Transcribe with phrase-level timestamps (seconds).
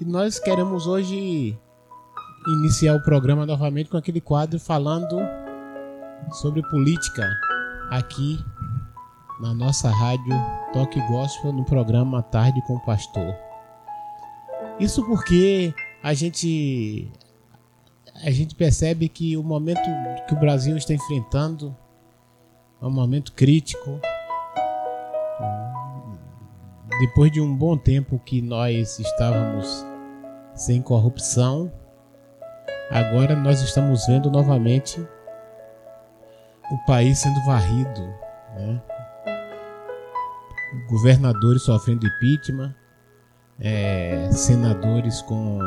[0.00, 1.58] E nós queremos hoje
[2.46, 5.18] iniciar o programa novamente com aquele quadro falando
[6.32, 7.30] sobre política
[7.90, 8.38] aqui
[9.42, 10.32] na nossa rádio
[10.72, 13.36] Toque Gospel no programa Tarde com o Pastor.
[14.78, 17.12] Isso porque a gente
[18.24, 19.82] a gente percebe que o momento
[20.26, 21.76] que o Brasil está enfrentando
[22.80, 24.00] é um momento crítico.
[27.00, 29.89] Depois de um bom tempo que nós estávamos
[30.60, 31.72] sem corrupção,
[32.90, 35.00] agora nós estamos vendo novamente
[36.70, 38.02] o país sendo varrido,
[38.54, 38.82] né?
[40.86, 42.74] governadores sofrendo impeachment,
[43.58, 45.58] é, senadores com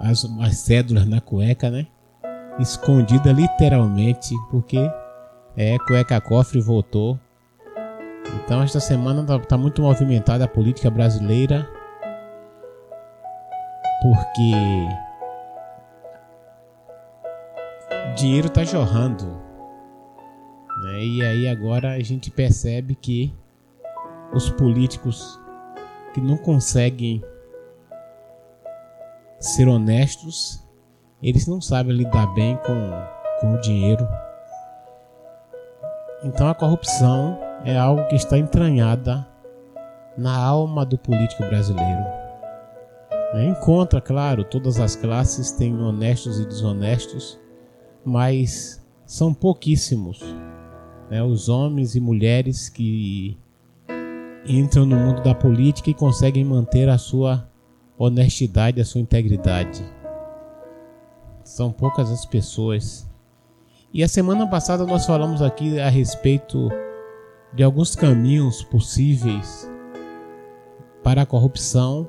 [0.00, 1.86] as, as cédulas na cueca, né?
[2.58, 4.90] Escondida literalmente, porque
[5.56, 7.16] é cueca cofre voltou.
[8.44, 11.64] Então esta semana tá, tá muito movimentada a política brasileira,
[14.00, 14.52] porque
[18.20, 19.26] dinheiro está jorrando.
[20.82, 21.04] Né?
[21.04, 23.34] E aí agora a gente percebe que
[24.32, 25.40] os políticos
[26.12, 27.22] que não conseguem
[29.38, 30.62] ser honestos,
[31.22, 32.90] eles não sabem lidar bem com,
[33.40, 34.06] com o dinheiro.
[36.22, 39.26] Então a corrupção é algo que está entranhada
[40.16, 42.19] na alma do político brasileiro.
[43.34, 47.38] Encontra, claro, todas as classes têm honestos e desonestos,
[48.04, 50.20] mas são pouquíssimos
[51.08, 53.38] né, os homens e mulheres que
[54.44, 57.48] entram no mundo da política e conseguem manter a sua
[57.96, 59.84] honestidade, a sua integridade.
[61.44, 63.08] São poucas as pessoas.
[63.92, 66.68] E a semana passada nós falamos aqui a respeito
[67.52, 69.70] de alguns caminhos possíveis
[71.02, 72.08] para a corrupção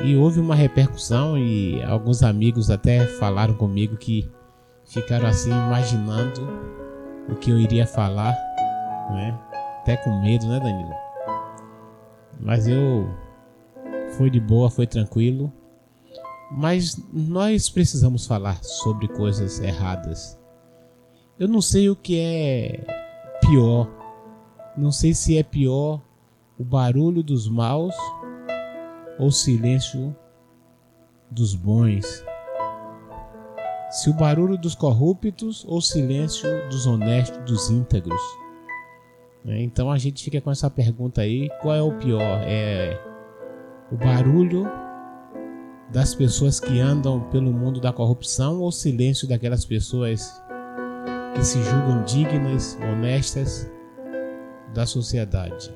[0.00, 4.30] e houve uma repercussão e alguns amigos até falaram comigo que
[4.84, 6.40] ficaram assim imaginando
[7.28, 8.32] o que eu iria falar,
[9.10, 9.38] né?
[9.80, 10.94] Até com medo, né, Danilo?
[12.40, 13.06] Mas eu
[14.16, 15.52] foi de boa, foi tranquilo.
[16.50, 20.38] Mas nós precisamos falar sobre coisas erradas.
[21.38, 22.84] Eu não sei o que é
[23.40, 23.88] pior.
[24.76, 26.00] Não sei se é pior
[26.58, 27.94] o barulho dos maus
[29.22, 30.14] ou silêncio
[31.30, 32.24] dos bons.
[33.88, 38.20] Se o barulho dos corruptos ou silêncio dos honestos, dos íntegros.
[39.44, 39.62] Né?
[39.62, 42.40] Então a gente fica com essa pergunta aí: qual é o pior?
[42.42, 43.00] É
[43.92, 44.64] o barulho
[45.92, 50.42] das pessoas que andam pelo mundo da corrupção ou o silêncio daquelas pessoas
[51.34, 53.70] que se julgam dignas, honestas
[54.74, 55.72] da sociedade?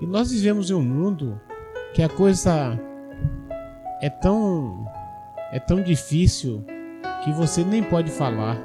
[0.00, 1.40] E nós vivemos em um mundo
[1.94, 2.78] que a coisa
[4.02, 4.84] é tão
[5.52, 6.64] é tão difícil
[7.22, 8.60] que você nem pode falar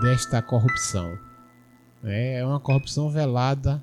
[0.00, 1.18] desta corrupção.
[2.02, 3.82] É, é uma corrupção velada.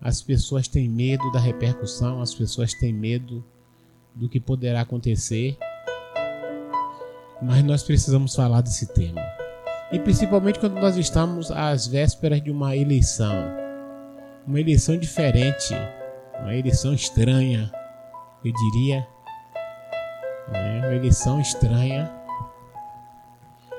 [0.00, 3.44] As pessoas têm medo da repercussão, as pessoas têm medo
[4.14, 5.58] do que poderá acontecer.
[7.42, 9.20] Mas nós precisamos falar desse tema.
[9.92, 13.34] E principalmente quando nós estamos às vésperas de uma eleição.
[14.46, 15.74] Uma eleição diferente,
[16.40, 17.70] uma eleição estranha,
[18.44, 19.06] eu diria.
[20.52, 22.10] É uma eleição estranha,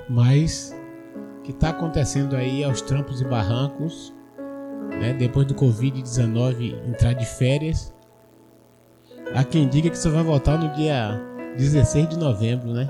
[0.09, 0.75] mas
[1.43, 4.13] que está acontecendo aí aos trampos e barrancos,
[4.99, 5.13] né?
[5.13, 7.93] depois do Covid-19 entrar de férias.
[9.33, 11.21] Há quem diga que só vai voltar no dia
[11.57, 12.89] 16 de novembro, né?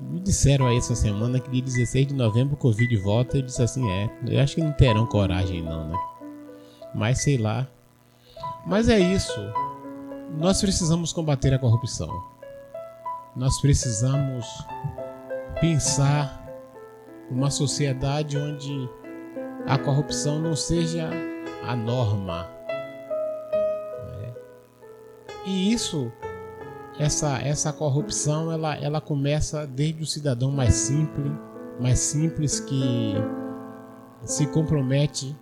[0.00, 3.36] Me disseram aí essa semana que dia 16 de novembro o Covid volta.
[3.36, 5.96] Eu disse assim: é, eu acho que não terão coragem, não, né?
[6.94, 7.68] Mas sei lá.
[8.66, 9.40] Mas é isso.
[10.38, 12.08] Nós precisamos combater a corrupção.
[13.34, 14.46] Nós precisamos
[15.60, 16.46] pensar
[17.30, 18.88] uma sociedade onde
[19.66, 21.10] a corrupção não seja
[21.66, 22.60] a norma.
[25.46, 26.12] E isso,
[26.98, 31.32] essa, essa corrupção, ela, ela começa desde o cidadão mais simples,
[31.80, 33.14] mais simples que
[34.24, 35.34] se compromete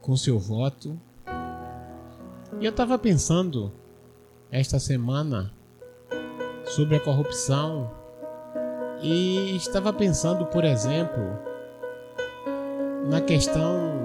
[0.00, 0.98] com seu voto.
[2.60, 3.72] E eu estava pensando
[4.52, 5.50] esta semana
[6.66, 7.90] sobre a corrupção
[9.00, 11.38] e estava pensando, por exemplo,
[13.08, 14.04] na questão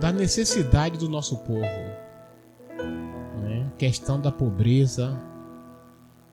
[0.00, 1.60] da necessidade do nosso povo,
[3.40, 3.70] né?
[3.78, 5.16] questão da pobreza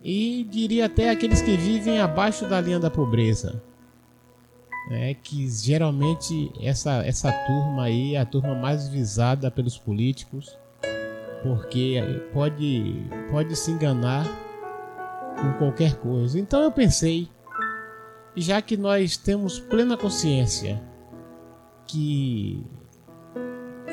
[0.03, 3.61] e diria até aqueles que vivem abaixo da linha da pobreza,
[4.91, 5.13] né?
[5.13, 10.57] que geralmente essa essa turma aí é a turma mais visada pelos políticos,
[11.41, 11.95] porque
[12.33, 14.27] pode, pode se enganar
[15.39, 16.37] com qualquer coisa.
[16.37, 17.29] Então eu pensei,
[18.35, 20.83] já que nós temos plena consciência
[21.87, 22.61] que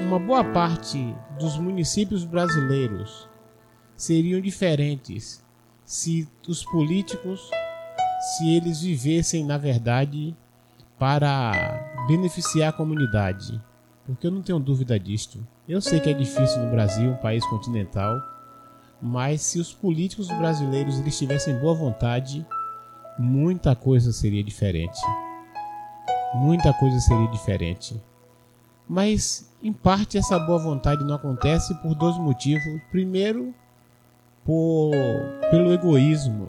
[0.01, 3.29] uma boa parte dos municípios brasileiros
[3.97, 5.45] seriam diferentes
[5.85, 7.49] se os políticos,
[8.37, 10.37] se eles vivessem na verdade
[10.99, 13.61] para beneficiar a comunidade.
[14.07, 15.47] Porque eu não tenho dúvida disto.
[15.69, 18.19] Eu sei que é difícil no Brasil, um país continental,
[19.01, 22.45] mas se os políticos brasileiros eles tivessem boa vontade,
[23.19, 24.99] muita coisa seria diferente.
[26.35, 28.01] Muita coisa seria diferente.
[28.89, 32.81] Mas, em parte, essa boa vontade não acontece por dois motivos.
[32.91, 33.55] Primeiro,
[34.45, 34.93] por,
[35.51, 36.49] pelo egoísmo.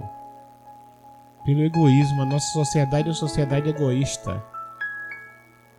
[1.50, 2.22] Pelo egoísmo.
[2.22, 4.44] A nossa sociedade é uma sociedade egoísta.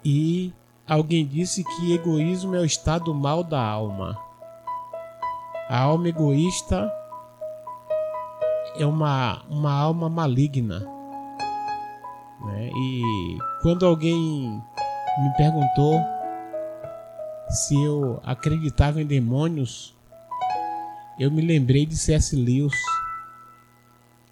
[0.04, 0.52] E
[0.84, 4.18] alguém disse que egoísmo é o estado mal da alma.
[5.68, 6.92] A alma egoísta
[8.76, 10.80] é uma, uma alma maligna.
[12.40, 12.70] Né?
[12.74, 14.60] E quando alguém
[15.22, 16.00] me perguntou
[17.48, 19.96] se eu acreditava em demônios,
[21.16, 22.34] eu me lembrei de C.S.
[22.34, 22.74] Lewis.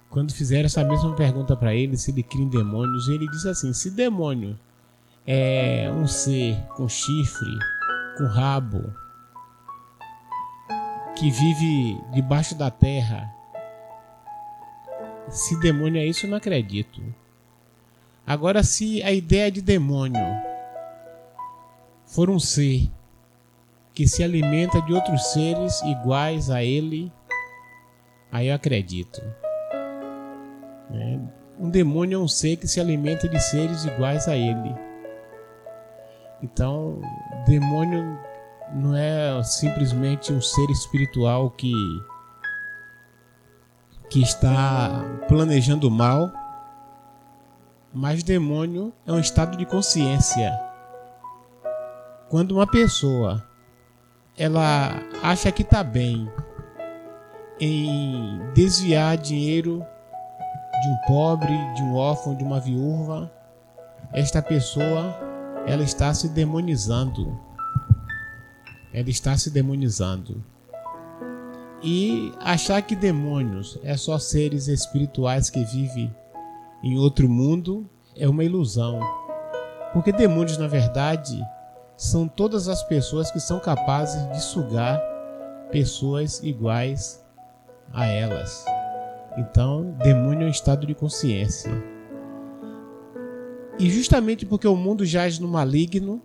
[0.09, 3.73] Quando fizeram essa mesma pergunta para ele, se ele cria em demônios, ele disse assim:
[3.73, 4.57] se demônio
[5.25, 7.59] é um ser com chifre,
[8.17, 8.91] com rabo,
[11.15, 13.31] que vive debaixo da terra,
[15.29, 17.01] se demônio é isso, eu não acredito.
[18.25, 20.25] Agora, se a ideia de demônio
[22.05, 22.89] for um ser
[23.93, 27.11] que se alimenta de outros seres iguais a ele,
[28.31, 29.21] aí eu acredito.
[30.93, 31.19] É,
[31.59, 34.75] um demônio é um ser que se alimenta de seres iguais a ele.
[36.41, 37.01] Então,
[37.45, 38.17] demônio
[38.73, 41.73] não é simplesmente um ser espiritual que
[44.09, 46.31] que está planejando mal,
[47.93, 50.51] mas demônio é um estado de consciência.
[52.27, 53.47] Quando uma pessoa
[54.39, 56.31] ela acha que está bem
[57.59, 59.85] em desviar dinheiro
[60.81, 63.31] de um pobre, de um órfão, de uma viúva,
[64.13, 65.15] esta pessoa
[65.67, 67.39] ela está se demonizando.
[68.93, 70.43] Ela está se demonizando.
[71.81, 76.13] E achar que demônios é só seres espirituais que vivem
[76.83, 78.99] em outro mundo é uma ilusão.
[79.93, 81.41] Porque demônios, na verdade,
[81.95, 84.99] são todas as pessoas que são capazes de sugar
[85.71, 87.23] pessoas iguais
[87.93, 88.65] a elas.
[89.37, 91.71] Então, demônio é um estado de consciência.
[93.77, 96.21] E justamente porque o mundo jaz no maligno,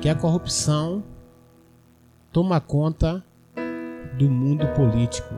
[0.00, 1.02] que a corrupção
[2.32, 3.24] toma conta
[4.18, 5.34] do mundo político.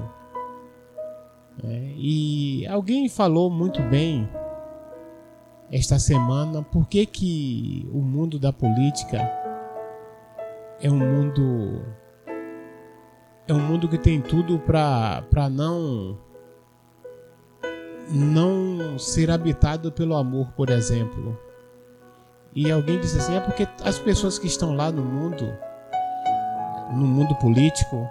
[1.62, 4.28] É, e alguém falou muito bem
[5.70, 9.18] esta semana por que, que o mundo da política
[10.80, 11.84] é um mundo
[13.46, 16.18] é um mundo que tem tudo para não
[18.10, 21.38] não ser habitado pelo amor, por exemplo.
[22.54, 25.46] E alguém disse assim: é porque as pessoas que estão lá no mundo,
[26.92, 28.08] no mundo político,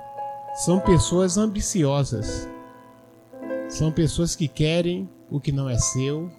[0.56, 2.48] são pessoas ambiciosas.
[3.68, 6.32] São pessoas que querem o que não é seu,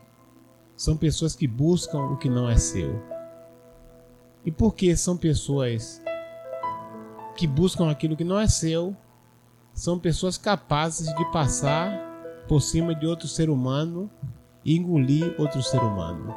[0.76, 3.00] são pessoas que buscam o que não é seu.
[4.44, 6.02] E por que são pessoas
[7.36, 8.96] que buscam aquilo que não é seu?
[9.72, 12.09] São pessoas capazes de passar
[12.50, 14.10] por cima de outro ser humano
[14.64, 16.34] e engolir outro ser humano.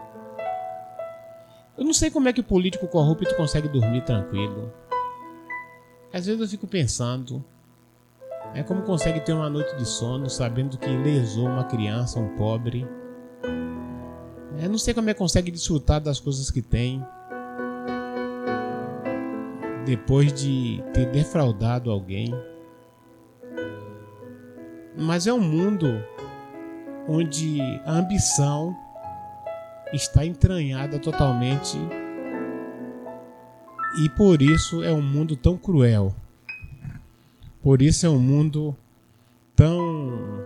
[1.75, 4.71] Eu não sei como é que o político corrupto consegue dormir tranquilo.
[6.13, 7.43] Às vezes eu fico pensando,
[8.53, 12.87] é como consegue ter uma noite de sono sabendo que lesou uma criança, um pobre,
[14.61, 17.03] eu não sei como é que consegue desfrutar das coisas que tem
[19.83, 22.31] depois de ter defraudado alguém.
[24.95, 26.03] Mas é um mundo
[27.07, 28.75] onde a ambição
[29.91, 31.77] está entranhada totalmente
[34.01, 36.15] e por isso é um mundo tão cruel.
[37.61, 38.75] Por isso é um mundo
[39.55, 40.43] tão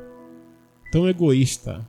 [0.92, 1.86] tão egoísta.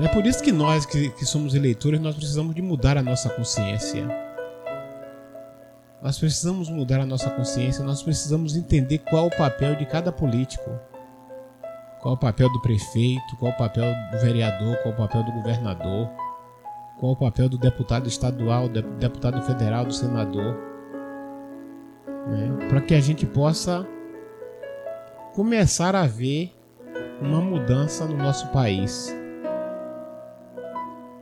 [0.00, 3.30] É por isso que nós que, que somos eleitores, nós precisamos de mudar a nossa
[3.30, 4.23] consciência.
[6.04, 10.70] Nós precisamos mudar a nossa consciência, nós precisamos entender qual o papel de cada político.
[12.02, 16.10] Qual o papel do prefeito, qual o papel do vereador, qual o papel do governador,
[17.00, 20.54] qual o papel do deputado estadual, do deputado federal, do senador.
[22.26, 23.86] né, para que a gente possa
[25.32, 26.54] começar a ver
[27.18, 29.10] uma mudança no nosso país.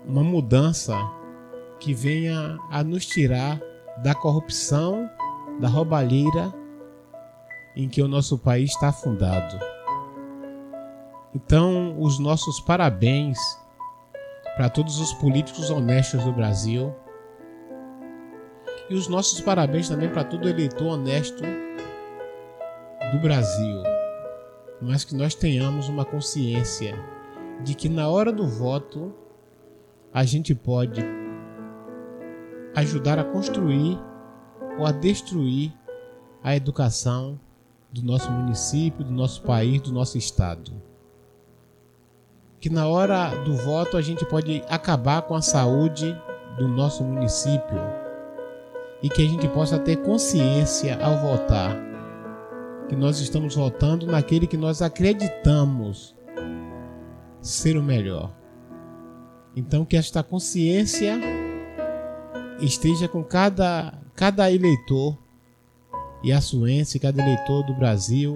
[0.05, 0.99] Uma mudança
[1.79, 3.61] que venha a nos tirar
[3.99, 5.09] da corrupção,
[5.61, 6.53] da roubalheira
[7.75, 9.59] em que o nosso país está afundado.
[11.35, 13.39] Então, os nossos parabéns
[14.57, 16.95] para todos os políticos honestos do Brasil.
[18.91, 21.43] E os nossos parabéns também para todo eleitor honesto
[23.13, 23.83] do Brasil.
[24.81, 26.95] Mas que nós tenhamos uma consciência
[27.63, 29.15] de que na hora do voto
[30.13, 31.01] a gente pode
[32.75, 33.99] ajudar a construir
[34.79, 35.73] ou a destruir
[36.43, 37.39] a educação
[37.93, 40.73] do nosso município, do nosso país, do nosso estado
[42.63, 46.17] que na hora do voto a gente pode acabar com a saúde
[46.57, 47.77] do nosso município
[49.03, 51.77] e que a gente possa ter consciência ao votar
[52.89, 56.15] que nós estamos votando naquele que nós acreditamos
[57.41, 58.33] ser o melhor.
[59.57, 61.19] Então que esta consciência
[62.63, 65.19] esteja com cada cada eleitor
[66.23, 68.35] e açuense, cada eleitor do Brasil,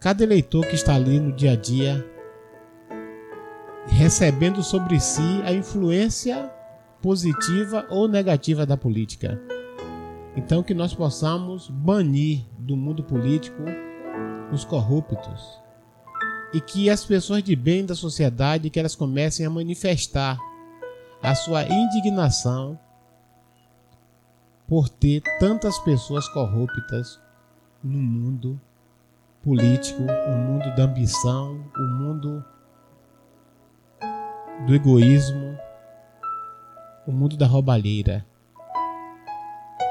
[0.00, 2.04] cada eleitor que está ali no dia a dia
[3.86, 6.50] recebendo sobre si a influência
[7.02, 9.40] positiva ou negativa da política.
[10.36, 13.62] Então que nós possamos banir do mundo político
[14.52, 15.60] os corruptos
[16.52, 20.38] e que as pessoas de bem da sociedade que elas comecem a manifestar
[21.22, 22.78] a sua indignação
[24.66, 27.20] por ter tantas pessoas corruptas
[27.82, 28.60] no mundo
[29.42, 32.44] político, o mundo da ambição, o mundo
[34.66, 35.58] do egoísmo,
[37.06, 38.24] o mundo da roubalheira.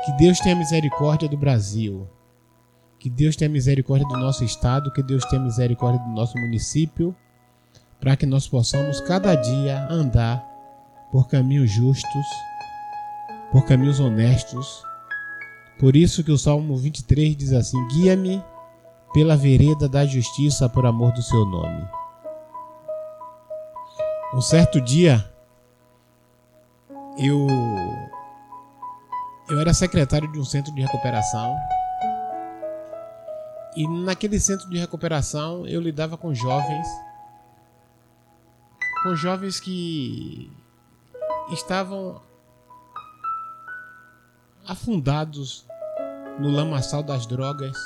[0.05, 2.07] Que Deus tenha misericórdia do Brasil.
[2.98, 7.15] Que Deus tenha misericórdia do nosso estado, que Deus tenha misericórdia do nosso município,
[8.00, 10.48] para que nós possamos cada dia andar
[11.11, 12.25] por caminhos justos,
[13.51, 14.83] por caminhos honestos.
[15.79, 18.43] Por isso que o Salmo 23 diz assim: Guia-me
[19.13, 21.87] pela vereda da justiça por amor do seu nome.
[24.33, 25.27] Um certo dia,
[27.17, 27.47] eu
[29.49, 31.57] eu era secretário de um centro de recuperação
[33.75, 36.87] e naquele centro de recuperação eu lidava com jovens,
[39.03, 40.51] com jovens que
[41.51, 42.21] estavam
[44.67, 45.65] afundados
[46.39, 47.77] no lamaçal das drogas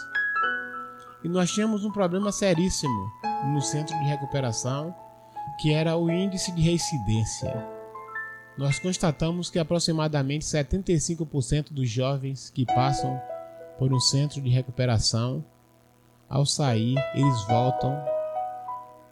[1.24, 3.10] e nós tínhamos um problema seríssimo
[3.54, 4.94] no centro de recuperação
[5.60, 7.54] que era o índice de reincidência.
[8.58, 13.20] Nós constatamos que aproximadamente 75% dos jovens que passam
[13.80, 15.44] por um centro de recuperação,
[16.30, 17.96] ao sair, eles voltam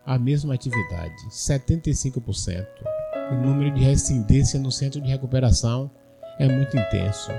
[0.05, 1.27] à mesma atividade.
[1.29, 2.90] 75%.
[3.31, 5.89] O número de reincidência no centro de recuperação
[6.37, 7.31] é muito intenso.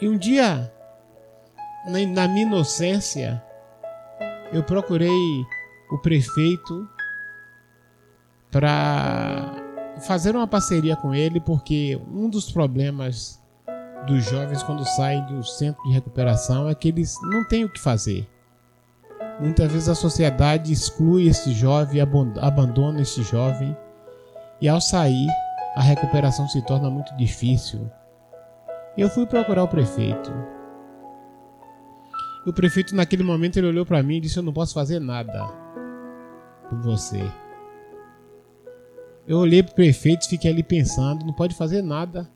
[0.00, 0.70] E um dia,
[1.86, 3.42] na minha inocência,
[4.52, 5.08] eu procurei
[5.90, 6.86] o prefeito
[8.50, 9.54] para
[10.06, 13.42] fazer uma parceria com ele, porque um dos problemas
[14.06, 17.80] dos jovens quando saem do centro de recuperação é que eles não têm o que
[17.80, 18.28] fazer.
[19.40, 23.76] Muitas vezes a sociedade exclui esse jovem, abandona esse jovem,
[24.64, 25.28] e ao sair,
[25.76, 27.86] a recuperação se torna muito difícil.
[28.96, 30.32] Eu fui procurar o prefeito.
[32.46, 35.00] E o prefeito, naquele momento, ele olhou para mim e disse: Eu não posso fazer
[35.00, 35.46] nada
[36.70, 37.20] por você.
[39.28, 42.26] Eu olhei para o prefeito e fiquei ali pensando, não pode fazer nada.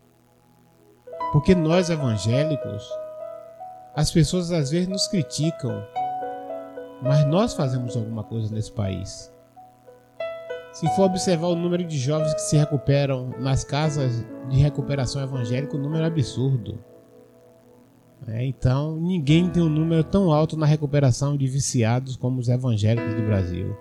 [1.32, 2.86] Porque nós evangélicos,
[3.96, 5.82] as pessoas às vezes nos criticam,
[7.02, 9.32] mas nós fazemos alguma coisa nesse país.
[10.72, 15.76] Se for observar o número de jovens que se recuperam nas casas de recuperação evangélica,
[15.76, 16.78] o número é absurdo.
[18.26, 23.14] É, então, ninguém tem um número tão alto na recuperação de viciados como os evangélicos
[23.14, 23.76] do Brasil.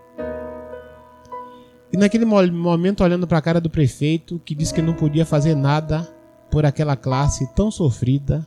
[1.91, 5.55] E naquele momento, olhando para a cara do prefeito, que disse que não podia fazer
[5.55, 6.07] nada
[6.51, 8.45] por aquela classe tão sofrida,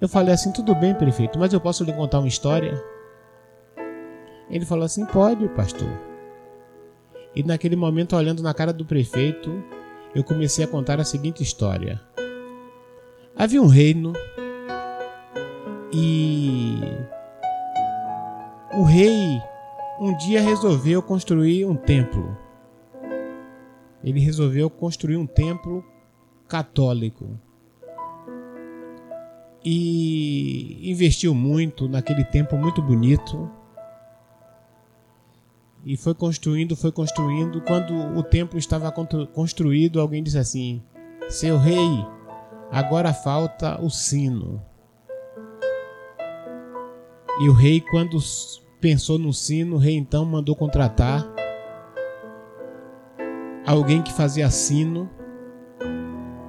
[0.00, 2.82] eu falei assim: tudo bem, prefeito, mas eu posso lhe contar uma história?
[4.48, 6.09] Ele falou assim: pode, pastor.
[7.34, 9.62] E naquele momento, olhando na cara do prefeito,
[10.14, 12.00] eu comecei a contar a seguinte história.
[13.36, 14.12] Havia um reino
[15.92, 16.80] e
[18.74, 19.40] o rei
[20.00, 22.36] um dia resolveu construir um templo.
[24.02, 25.84] Ele resolveu construir um templo
[26.48, 27.38] católico.
[29.64, 33.50] e investiu muito naquele tempo muito bonito.
[35.84, 37.60] E foi construindo, foi construindo.
[37.62, 38.92] Quando o templo estava
[39.32, 40.82] construído, alguém disse assim:
[41.28, 42.04] Seu rei,
[42.70, 44.62] agora falta o sino.
[47.40, 48.18] E o rei, quando
[48.80, 51.26] pensou no sino, o rei então mandou contratar
[53.66, 55.08] alguém que fazia sino.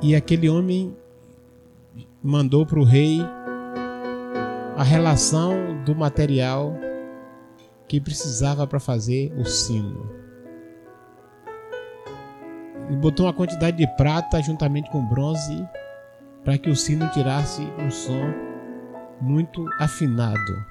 [0.01, 0.95] E aquele homem
[2.21, 3.19] mandou para o rei
[4.75, 6.73] a relação do material
[7.91, 10.09] que precisava para fazer o sino.
[12.87, 15.67] Ele botou uma quantidade de prata juntamente com bronze
[16.41, 18.33] para que o sino tirasse um som
[19.19, 20.65] muito afinado.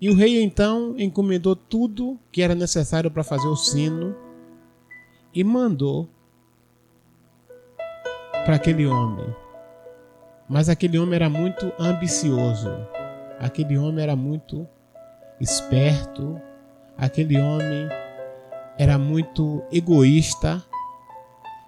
[0.00, 4.16] E o rei então encomendou tudo que era necessário para fazer o sino
[5.32, 6.08] e mandou
[8.44, 9.32] para aquele homem.
[10.48, 12.68] Mas aquele homem era muito ambicioso,
[13.38, 14.66] aquele homem era muito
[15.42, 16.40] esperto,
[16.96, 17.88] aquele homem
[18.78, 20.62] era muito egoísta.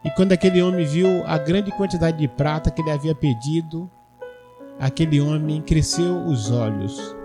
[0.04, 3.90] E quando aquele homem viu a grande quantidade de prata que ele havia pedido,
[4.78, 7.16] aquele homem cresceu os olhos.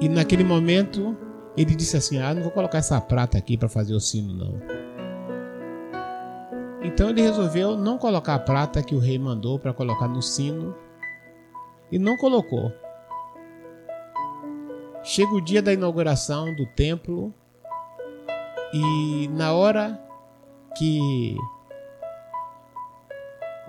[0.00, 1.16] E naquele momento
[1.56, 4.54] ele disse assim: Ah, não vou colocar essa prata aqui para fazer o sino, não.
[6.82, 10.74] Então ele resolveu não colocar a prata que o rei mandou para colocar no sino
[11.90, 12.72] e não colocou.
[15.10, 17.32] Chega o dia da inauguração do templo
[18.74, 19.98] e na hora
[20.76, 21.34] que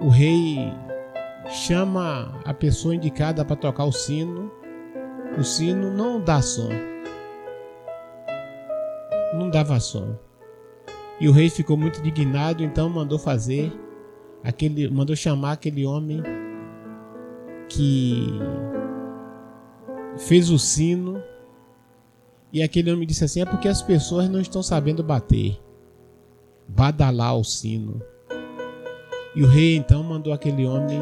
[0.02, 0.58] o rei
[1.48, 4.52] chama a pessoa indicada para tocar o sino,
[5.38, 6.72] o sino não dá som.
[9.34, 10.18] Não dava som.
[11.22, 13.72] E o rei ficou muito indignado, então mandou fazer
[14.44, 16.22] aquele, mandou chamar aquele homem
[17.70, 18.28] que
[20.18, 21.29] fez o sino.
[22.52, 25.60] E aquele homem disse assim: é porque as pessoas não estão sabendo bater,
[26.68, 28.02] badalar o sino.
[29.36, 31.00] E o rei então mandou aquele homem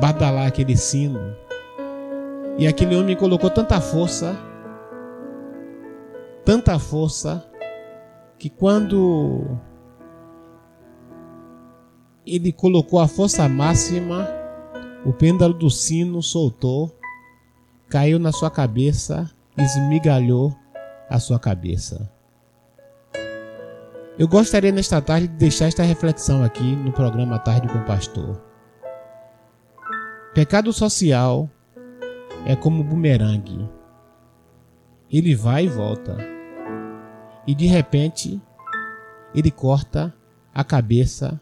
[0.00, 1.36] badalar aquele sino.
[2.58, 4.36] E aquele homem colocou tanta força,
[6.44, 7.48] tanta força,
[8.38, 9.56] que quando
[12.26, 14.28] ele colocou a força máxima,
[15.04, 16.94] o pêndulo do sino soltou,
[17.88, 20.56] caiu na sua cabeça, esmigalhou
[21.08, 22.10] a sua cabeça.
[24.18, 28.40] Eu gostaria nesta tarde de deixar esta reflexão aqui no programa Tarde com o Pastor.
[30.34, 31.48] Pecado social
[32.46, 33.68] é como bumerangue.
[35.10, 36.16] Ele vai e volta
[37.46, 38.40] e de repente
[39.34, 40.14] ele corta
[40.54, 41.40] a cabeça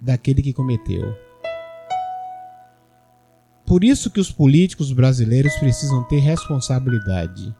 [0.00, 1.23] daquele que cometeu.
[3.66, 7.54] Por isso que os políticos brasileiros precisam ter responsabilidade.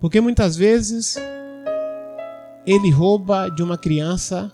[0.00, 1.16] Porque muitas vezes
[2.66, 4.52] ele rouba de uma criança,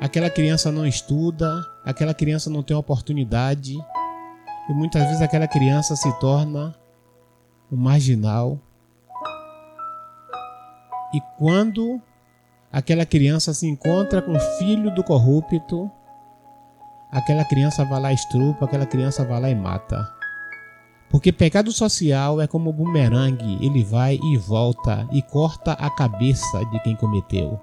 [0.00, 3.76] aquela criança não estuda, aquela criança não tem oportunidade,
[4.68, 6.74] e muitas vezes aquela criança se torna
[7.70, 8.58] um marginal,
[11.14, 12.00] e quando
[12.72, 15.90] aquela criança se encontra com o filho do corrupto,
[17.14, 20.06] aquela criança vai lá e estrupa, aquela criança vai lá e mata.
[21.08, 26.64] Porque pecado social é como um bumerangue, ele vai e volta e corta a cabeça
[26.72, 27.60] de quem cometeu.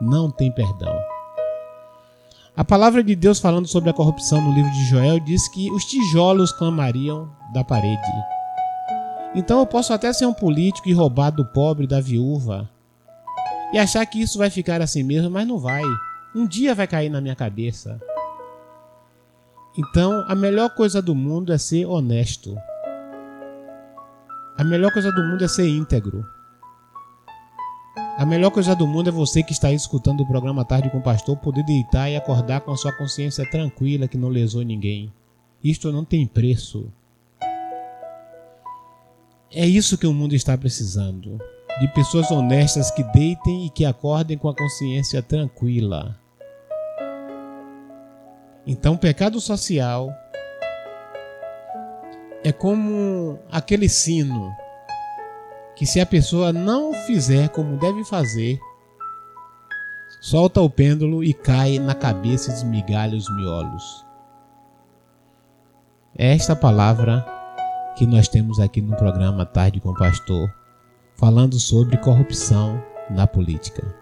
[0.00, 0.98] Não tem perdão.
[2.56, 5.84] A palavra de Deus falando sobre a corrupção no livro de Joel diz que os
[5.84, 8.00] tijolos clamariam da parede.
[9.36, 12.68] Então eu posso até ser um político e roubar do pobre, da viúva,
[13.72, 15.84] e achar que isso vai ficar assim mesmo, mas não vai.
[16.34, 18.00] Um dia vai cair na minha cabeça.
[19.78, 22.56] Então, a melhor coisa do mundo é ser honesto.
[24.58, 26.24] A melhor coisa do mundo é ser íntegro.
[28.18, 30.98] A melhor coisa do mundo é você que está aí escutando o programa Tarde com
[30.98, 35.10] o Pastor poder deitar e acordar com a sua consciência tranquila que não lesou ninguém.
[35.64, 36.92] Isto não tem preço.
[39.50, 41.38] É isso que o mundo está precisando
[41.80, 46.19] de pessoas honestas que deitem e que acordem com a consciência tranquila.
[48.66, 50.12] Então, pecado social
[52.44, 54.54] é como aquele sino
[55.76, 58.58] que, se a pessoa não fizer como deve fazer,
[60.20, 64.04] solta o pêndulo e cai na cabeça e desmigalha os miolos.
[66.16, 67.24] É esta palavra
[67.96, 70.52] que nós temos aqui no programa Tarde com o Pastor
[71.14, 73.99] falando sobre corrupção na política.